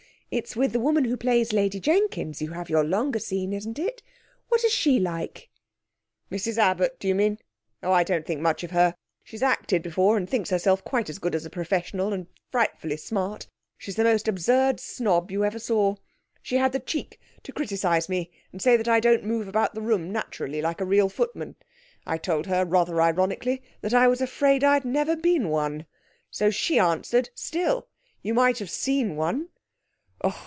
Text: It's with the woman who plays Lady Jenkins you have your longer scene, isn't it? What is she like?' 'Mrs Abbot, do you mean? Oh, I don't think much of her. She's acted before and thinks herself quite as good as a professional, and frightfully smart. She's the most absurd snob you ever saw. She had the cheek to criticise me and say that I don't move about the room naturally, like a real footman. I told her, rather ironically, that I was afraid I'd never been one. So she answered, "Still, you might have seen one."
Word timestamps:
It's 0.33 0.55
with 0.55 0.71
the 0.71 0.79
woman 0.79 1.03
who 1.03 1.17
plays 1.17 1.51
Lady 1.51 1.81
Jenkins 1.81 2.41
you 2.41 2.51
have 2.53 2.69
your 2.69 2.85
longer 2.85 3.19
scene, 3.19 3.51
isn't 3.51 3.77
it? 3.77 4.01
What 4.47 4.63
is 4.63 4.71
she 4.71 4.97
like?' 4.97 5.49
'Mrs 6.31 6.57
Abbot, 6.57 6.97
do 7.01 7.09
you 7.09 7.15
mean? 7.15 7.37
Oh, 7.83 7.91
I 7.91 8.05
don't 8.05 8.25
think 8.25 8.39
much 8.39 8.63
of 8.63 8.71
her. 8.71 8.95
She's 9.25 9.43
acted 9.43 9.83
before 9.83 10.15
and 10.15 10.29
thinks 10.29 10.49
herself 10.49 10.85
quite 10.85 11.09
as 11.09 11.19
good 11.19 11.35
as 11.35 11.45
a 11.45 11.49
professional, 11.49 12.13
and 12.13 12.27
frightfully 12.49 12.95
smart. 12.95 13.47
She's 13.77 13.97
the 13.97 14.05
most 14.05 14.25
absurd 14.29 14.79
snob 14.79 15.31
you 15.31 15.43
ever 15.43 15.59
saw. 15.59 15.95
She 16.41 16.55
had 16.55 16.71
the 16.71 16.79
cheek 16.79 17.19
to 17.43 17.51
criticise 17.51 18.07
me 18.07 18.31
and 18.53 18.61
say 18.61 18.77
that 18.77 18.87
I 18.87 19.01
don't 19.01 19.25
move 19.25 19.49
about 19.49 19.75
the 19.75 19.81
room 19.81 20.13
naturally, 20.13 20.61
like 20.61 20.79
a 20.79 20.85
real 20.85 21.09
footman. 21.09 21.57
I 22.07 22.17
told 22.17 22.45
her, 22.47 22.63
rather 22.63 23.01
ironically, 23.01 23.63
that 23.81 23.93
I 23.93 24.07
was 24.07 24.21
afraid 24.21 24.63
I'd 24.63 24.85
never 24.85 25.17
been 25.17 25.49
one. 25.49 25.87
So 26.29 26.49
she 26.51 26.79
answered, 26.79 27.31
"Still, 27.35 27.89
you 28.21 28.33
might 28.33 28.59
have 28.59 28.69
seen 28.69 29.17
one." 29.17 29.49